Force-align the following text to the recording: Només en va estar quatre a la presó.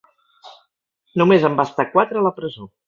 Només 1.23 1.47
en 1.51 1.61
va 1.61 1.69
estar 1.71 1.89
quatre 1.95 2.23
a 2.25 2.29
la 2.31 2.37
presó. 2.41 2.73